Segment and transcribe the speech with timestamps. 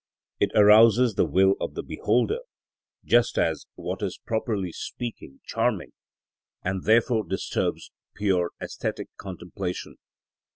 [0.39, 2.39] It arouses the will of the beholder,
[3.05, 5.91] just as what is properly speaking charming,
[6.63, 9.97] and therefore disturbs pure æsthetic contemplation.